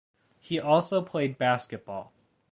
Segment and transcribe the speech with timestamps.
[0.39, 2.11] He also played basketball.